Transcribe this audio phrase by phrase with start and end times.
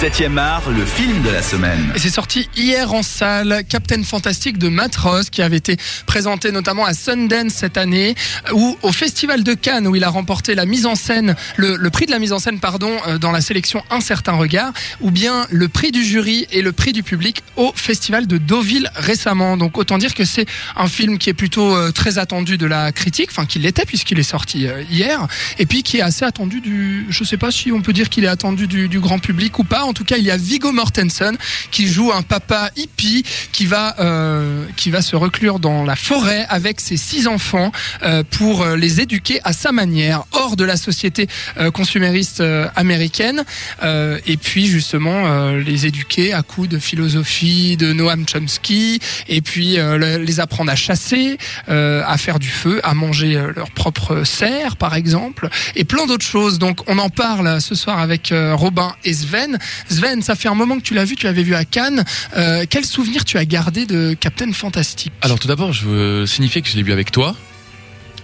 [0.00, 1.92] 7e art, le film de la semaine.
[1.94, 5.76] Et c'est sorti hier en salle, Captain Fantastic de Matt Ross, qui avait été
[6.06, 8.14] présenté notamment à Sundance cette année,
[8.54, 12.06] ou au Festival de Cannes, où il a remporté la mise en scène, le, prix
[12.06, 14.72] de la mise en scène, pardon, euh, dans la sélection Un certain regard,
[15.02, 18.90] ou bien le prix du jury et le prix du public au Festival de Deauville
[18.94, 19.58] récemment.
[19.58, 20.46] Donc autant dire que c'est
[20.76, 24.18] un film qui est plutôt euh, très attendu de la critique, enfin qu'il l'était puisqu'il
[24.18, 25.28] est sorti euh, hier,
[25.58, 28.24] et puis qui est assez attendu du, je sais pas si on peut dire qu'il
[28.24, 29.89] est attendu du, du grand public ou pas.
[29.90, 31.36] En tout cas, il y a Viggo Mortensen
[31.72, 36.46] qui joue un papa hippie qui va euh, qui va se reclure dans la forêt
[36.48, 37.72] avec ses six enfants
[38.04, 41.26] euh, pour euh, les éduquer à sa manière, hors de la société
[41.58, 43.44] euh, consumériste euh, américaine,
[43.82, 49.74] euh, et puis justement les éduquer à coups de philosophie de Noam Chomsky, et puis
[49.76, 51.36] le- les apprendre à chasser,
[51.66, 56.58] à faire du feu, à manger leur propre cerf par exemple, et plein d'autres choses.
[56.60, 59.58] Donc on en parle ce soir avec Robin et Sven.
[59.88, 62.04] Sven, ça fait un moment que tu l'as vu, tu l'avais vu à Cannes.
[62.36, 66.62] Euh, quel souvenir tu as gardé de Captain Fantastic Alors tout d'abord, je veux signifier
[66.62, 67.34] que je l'ai vu avec toi.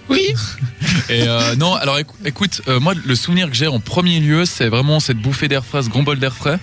[0.09, 0.23] Oui.
[1.09, 4.45] Et euh, non, alors écou- écoute, euh, moi le souvenir que j'ai en premier lieu,
[4.45, 6.59] c'est vraiment cette bouffée d'air frais, ce grand bol d'air frais.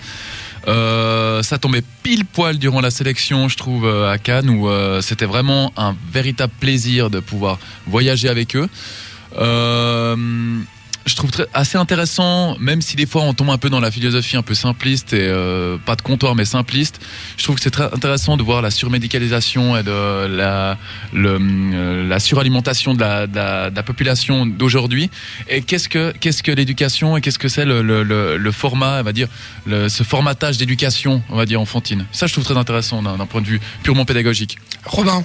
[0.66, 4.66] Euh, ça tombait pile poil durant la sélection, je trouve, à Cannes, où
[5.02, 8.66] c'était vraiment un véritable plaisir de pouvoir voyager avec eux.
[11.06, 13.90] Je trouve très, assez intéressant, même si des fois on tombe un peu dans la
[13.90, 17.00] philosophie un peu simpliste et euh, pas de comptoir mais simpliste.
[17.36, 20.78] Je trouve que c'est très intéressant de voir la surmédicalisation et de la,
[21.12, 25.10] le, euh, la suralimentation de la, de la, de la population d'aujourd'hui.
[25.48, 28.02] Et qu'est-ce que qu'est-ce que l'éducation et qu'est-ce que c'est le, le,
[28.36, 29.28] le, format, on va dire,
[29.66, 32.06] ce formatage d'éducation, on va dire enfantine?
[32.12, 34.58] Ça, je trouve très intéressant d'un point de vue purement pédagogique.
[34.86, 35.24] Robin.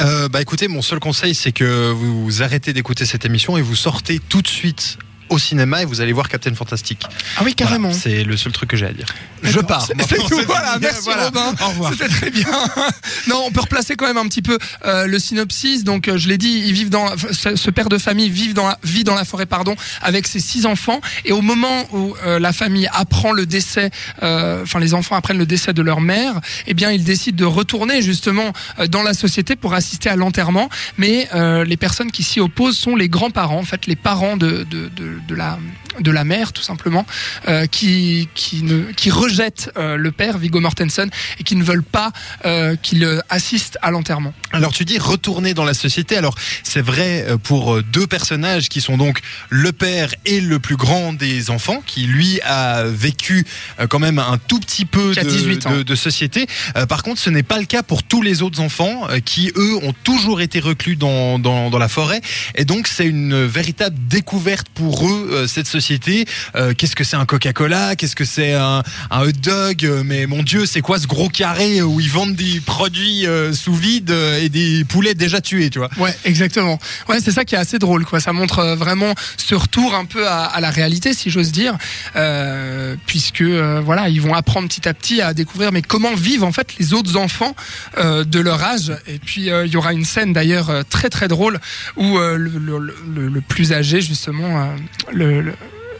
[0.00, 3.76] Euh, bah écoutez, mon seul conseil, c'est que vous arrêtez d'écouter cette émission et vous
[3.76, 4.98] sortez tout de suite
[5.32, 7.04] au cinéma et vous allez voir Captain Fantastic.
[7.36, 7.88] Ah oui, carrément.
[7.88, 9.06] Voilà, c'est le seul truc que j'ai à dire.
[9.42, 9.86] Je pars.
[9.86, 10.40] C'est tout.
[10.46, 11.24] Voilà, merci Voilà.
[11.24, 11.54] Robin.
[11.60, 11.92] Au revoir.
[11.92, 12.46] C'était très bien.
[13.28, 15.84] Non, on peut replacer quand même un petit peu euh, le synopsis.
[15.84, 18.66] Donc, euh, je l'ai dit, ils vivent dans ce, ce père de famille vit dans
[18.66, 21.00] la, vit dans la forêt, pardon, avec ses six enfants.
[21.24, 23.90] Et au moment où euh, la famille apprend le décès,
[24.20, 28.02] enfin les enfants apprennent le décès de leur mère, eh bien, ils décident de retourner
[28.02, 28.52] justement
[28.88, 30.68] dans la société pour assister à l'enterrement.
[30.98, 31.28] Mais
[31.64, 35.18] les personnes qui s'y opposent sont les grands-parents, en fait, les parents de de, de,
[35.28, 35.58] de la
[36.00, 37.04] de la mère, tout simplement,
[37.48, 41.82] euh, qui qui ne qui rejettent euh, le père Viggo Mortensen et qui ne veulent
[41.82, 42.12] pas
[42.46, 44.32] euh, qu'il assiste à l'enterrement.
[44.52, 46.16] Alors tu dis retourner dans la société.
[46.16, 51.12] Alors c'est vrai pour deux personnages qui sont donc le père et le plus grand
[51.12, 53.44] des enfants, qui lui a vécu
[53.90, 55.70] quand même un tout petit peu de, 18 ans.
[55.76, 56.46] de- de société.
[56.88, 59.92] Par contre, ce n'est pas le cas pour tous les autres enfants qui eux ont
[60.04, 62.20] toujours été reclus dans, dans, dans la forêt.
[62.54, 66.24] Et donc c'est une véritable découverte pour eux euh, cette société.
[66.56, 70.26] Euh, Qu'est-ce que c'est un Coca-Cola Qu'est-ce que c'est un, un hot dog Euh, Mais
[70.26, 74.48] mon Dieu, c'est quoi ce gros carré où ils vendent des produits sous vide et
[74.48, 75.90] des poulets déjà tués, tu vois?
[75.98, 76.78] Ouais, exactement.
[77.08, 78.20] Ouais, c'est ça qui est assez drôle, quoi.
[78.20, 81.76] Ça montre vraiment ce retour un peu à, la réalité, si j'ose dire,
[82.16, 86.52] euh, puisque voilà, ils vont apprendre petit à petit à découvrir, mais comment vivent en
[86.52, 87.54] fait les autres enfants
[87.98, 88.92] de leur âge.
[89.06, 91.60] Et puis il y aura une scène d'ailleurs très très drôle
[91.96, 94.74] où le, plus âgé, justement,
[95.12, 95.54] le- le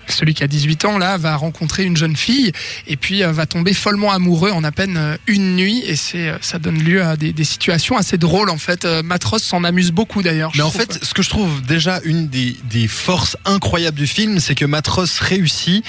[0.09, 2.53] celui qui a 18 ans là va rencontrer une jeune fille
[2.89, 6.29] et puis euh, va tomber follement amoureux en à peine euh, une nuit et c'est
[6.29, 8.85] euh, ça donne lieu à des, des situations assez drôles en fait.
[9.05, 10.51] Matros s'en amuse beaucoup d'ailleurs.
[10.57, 10.81] Mais en trouve.
[10.83, 14.65] fait, ce que je trouve déjà une des, des forces incroyables du film, c'est que
[14.65, 15.85] Matros réussit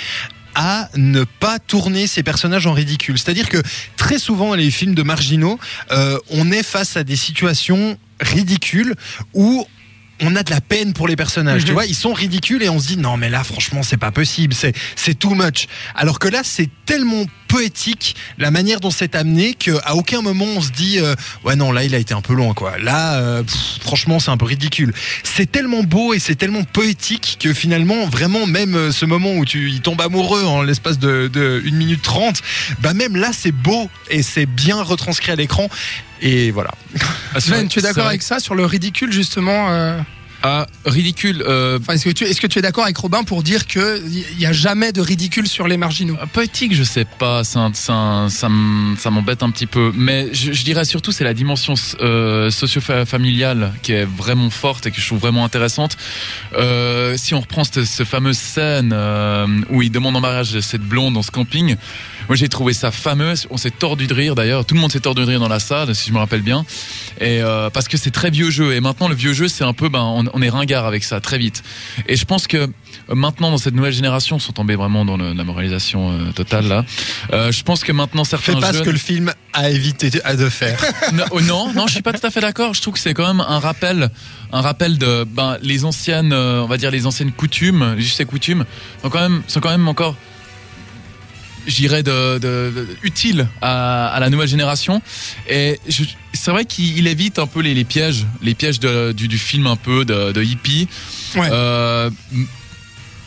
[0.56, 3.18] à ne pas tourner ses personnages en ridicule.
[3.18, 3.62] C'est-à-dire que
[3.98, 5.60] très souvent dans les films de marginaux,
[6.30, 8.94] on est face à des situations ridicules
[9.34, 9.66] où
[10.22, 11.68] on a de la peine pour les personnages, Mhm.
[11.68, 14.12] tu vois, ils sont ridicules et on se dit non mais là franchement c'est pas
[14.12, 15.68] possible, c'est c'est too much.
[15.96, 20.46] Alors que là c'est tellement poétique la manière dont c'est amené que à aucun moment
[20.46, 22.78] on se dit euh, ouais non là il a été un peu long quoi.
[22.78, 24.94] Là euh, pff, franchement c'est un peu ridicule.
[25.24, 29.46] C'est tellement beau et c'est tellement poétique que finalement vraiment même euh, ce moment où
[29.46, 32.42] tu il tombe amoureux en l'espace de, de 1 minute 30,
[32.82, 35.68] bah même là c'est beau et c'est bien retranscrit à l'écran
[36.22, 36.72] et voilà.
[37.40, 39.68] Sven, tu es d'accord avec ça sur le ridicule justement
[40.46, 41.42] Ah, ridicule.
[41.48, 44.04] euh, Enfin, est-ce que tu est-ce que tu es d'accord avec Robin pour dire que
[44.06, 47.70] il y a jamais de ridicule sur les marginaux Euh, Poétique, je sais pas, ça,
[47.74, 49.94] ça, ça, m- ça m'embête un petit peu.
[49.96, 54.92] Mais je, je dirais surtout, c'est la dimension euh, socio-familiale qui est vraiment forte et
[54.92, 55.96] que je trouve vraiment intéressante.
[56.58, 58.94] Euh, si on reprend cette, cette fameuse scène
[59.70, 61.78] où il demande en mariage cette blonde dans ce camping,
[62.28, 63.34] moi j'ai trouvé ça fameux.
[63.50, 64.66] On s'est tordu de rire d'ailleurs.
[64.66, 66.66] Tout le monde s'est tordu de rire dans la salle, si je me rappelle bien.
[67.22, 67.40] Et
[67.74, 68.74] parce que c'est très vieux jeu.
[68.74, 71.20] Et maintenant, le vieux jeu, c'est un peu, ben, on, on est ringard avec ça
[71.22, 71.64] très vite.
[72.08, 72.68] Et je pense que euh,
[73.10, 76.86] maintenant dans cette nouvelle génération, sont tombés vraiment dans le- la moralisation euh, totale là.
[77.32, 80.36] Euh, je pense que maintenant certains Fais pas ce que le film a évité à
[80.36, 80.80] de faire.
[81.14, 82.74] non, oh non, non, je suis pas tout à fait d'accord.
[82.74, 84.10] Je trouve que c'est quand même un rappel,
[84.52, 88.26] un rappel de ben, les anciennes, euh, on va dire les anciennes coutumes, juste ces
[88.26, 88.66] coutumes,
[89.02, 90.16] sont quand même, sont quand même encore,
[91.68, 95.02] j'irais de, de, de- utiles à, à la nouvelle génération.
[95.50, 99.12] Et je- c'est vrai qu'il il évite un peu les, les pièges, les pièges de-
[99.12, 100.88] du, du film un peu de, de hippie.
[101.36, 101.48] Ouais.
[101.52, 102.10] Euh,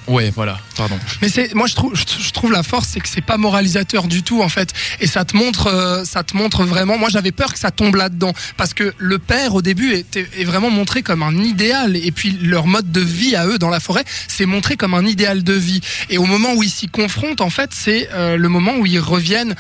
[0.09, 0.59] ouais, voilà.
[0.77, 0.99] Pardon.
[1.23, 4.23] Mais c'est, moi je trouve, je trouve la force, c'est que c'est pas moralisateur du
[4.23, 6.99] tout en fait, et ça te montre, euh, ça te montre vraiment.
[6.99, 10.71] Moi j'avais peur que ça tombe là-dedans, parce que le père au début est vraiment
[10.71, 14.05] montré comme un idéal, et puis leur mode de vie à eux dans la forêt,
[14.29, 15.81] c'est montré comme un idéal de vie.
[16.11, 19.01] Et au moment où ils s'y confrontent, en fait, c'est euh, le moment où ils
[19.01, 19.55] reviennent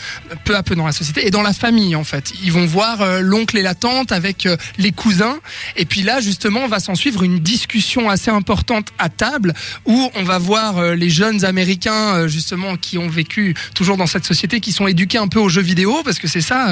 [0.44, 2.32] peu à peu dans la société et dans la famille en fait.
[2.42, 5.38] Ils vont voir euh, l'oncle et la tante avec les cousins,
[5.76, 9.54] et puis là justement va s'en suivre une discussion assez importante à table
[9.87, 14.06] où on va voir euh, les jeunes américains euh, justement qui ont vécu toujours dans
[14.06, 16.69] cette société, qui sont éduqués un peu aux jeux vidéo parce que c'est ça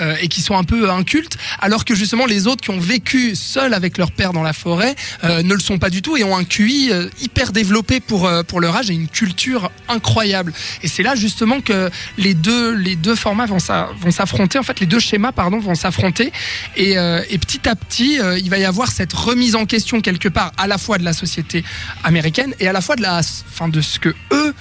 [0.00, 3.34] euh, et qui sont un peu incultes, alors que justement les autres qui ont vécu
[3.36, 6.36] seuls avec leur père dans la forêt ne le sont pas du tout et ont
[6.36, 6.90] un QI
[7.20, 10.52] hyper développé pour pour leur âge et une culture incroyable.
[10.82, 14.62] Et c'est là justement que les deux les deux formats vont s'a- vont s'affronter en
[14.62, 16.32] fait les deux schémas pardon vont s'affronter
[16.76, 20.52] et, et petit à petit il va y avoir cette remise en question quelque part
[20.56, 21.64] à la fois de la société
[22.02, 24.54] américaine et à la fois de de ce que eux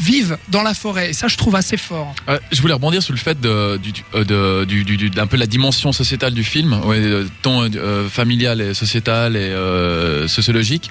[0.00, 2.14] vivent dans la forêt et ça je trouve assez fort.
[2.28, 5.26] Euh, je voulais rebondir sur le fait de, du, euh, de, du, du- du- d'un
[5.26, 10.26] peu la dimension sociétale du film, ouais, euh, tant euh, familiale et sociétale et euh,
[10.28, 10.90] sociologique,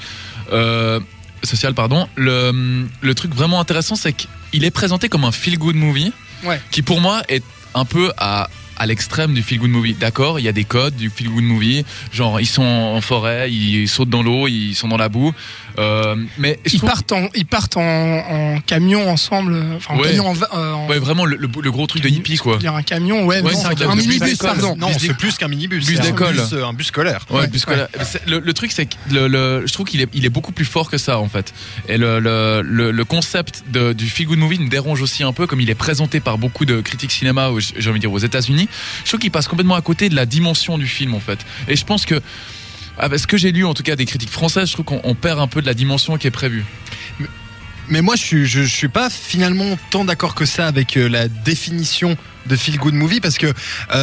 [0.53, 0.99] euh,
[1.43, 2.07] social pardon.
[2.15, 6.13] Le, le truc vraiment intéressant, c'est qu'il est présenté comme un feel good movie,
[6.43, 6.61] Ouais.
[6.71, 7.43] qui pour moi est
[7.75, 8.49] un peu à
[8.81, 9.93] à l'extrême du feel good movie.
[9.93, 13.51] D'accord, il y a des codes du feel good movie, genre ils sont en forêt,
[13.51, 15.33] ils sautent dans l'eau, ils sont dans la boue,
[15.77, 19.99] euh, mais je Ils trouve- partent en ils partent en, en camion ensemble enfin en
[19.99, 20.09] Ouais.
[20.09, 22.57] camion en, euh, en- ouais vraiment le, le- le gros truc de hippie quoi.
[22.57, 24.75] dire un camion ouais, Ouais, non, c'est un un, minibus Bus pardon.
[24.75, 25.85] Non, Bus c'est plus qu'un minibus.
[25.85, 26.33] bus un d'école.
[26.35, 27.25] bus, euh, Un bus scolaire.
[27.29, 27.87] Ouais, Ouais, plus scolaire.
[28.27, 30.65] Le, le truc, c'est que le, le- je trouve qu'il est, il est beaucoup plus
[30.65, 31.53] fort que ça, en fait.
[31.87, 35.33] Et le, le, le, le concept de, du feel good movie me dérange aussi un
[35.33, 38.17] peu, comme il est présenté par beaucoup de critiques cinéma, j'ai envie de dire aux
[38.19, 38.67] États-Unis.
[39.03, 41.39] Je trouve qu'il passe complètement à côté de la dimension du film, en fait.
[41.67, 42.21] Et je pense que,
[42.97, 45.15] avec ce que j'ai lu, en tout cas, des critiques françaises, je trouve qu'on on
[45.15, 46.65] perd un peu de la dimension qui est prévue.
[47.89, 51.27] Mais moi, je je, je suis pas finalement tant d'accord que ça avec euh, la
[51.27, 53.53] définition de feel good movie parce que, euh,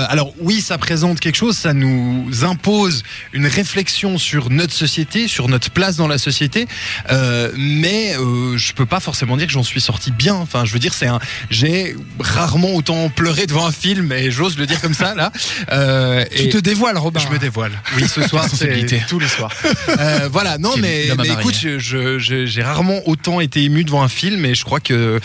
[0.08, 3.02] alors oui, ça présente quelque chose, ça nous impose
[3.32, 6.66] une réflexion sur notre société, sur notre place dans la société,
[7.10, 10.34] euh, mais euh, je peux pas forcément dire que j'en suis sorti bien.
[10.34, 11.18] Enfin, je veux dire, c'est un,
[11.50, 15.32] j'ai rarement autant pleuré devant un film et j'ose le dire comme ça là.
[15.72, 17.20] Euh, Tu et- te dévoiles Robin.
[17.20, 17.72] je me dévoile.
[17.96, 19.52] Oui, ce soir, c'est tous les soirs.
[20.30, 24.64] Voilà, non, mais, mais écoute, j'ai rarement autant été ému devant un film et je
[24.64, 25.20] crois que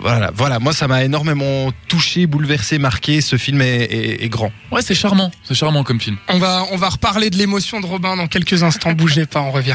[0.00, 3.20] voilà, voilà, moi ça m'a énormément touché, bouleversé, marqué.
[3.20, 4.52] Ce film est, est- est grand.
[4.70, 5.30] Ouais, c'est charmant.
[5.42, 6.16] C'est charmant comme film.
[6.28, 8.92] On va on va reparler de l'émotion de Robin dans quelques instants.
[8.92, 9.74] Bougez pas, on revient.